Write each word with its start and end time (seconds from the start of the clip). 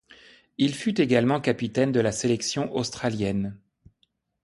Il 0.57 0.73
fut 0.73 0.99
également 0.99 1.39
capitaine 1.39 1.91
de 1.91 1.99
la 1.99 2.11
sélection 2.11 2.75
australienne. 2.75 3.59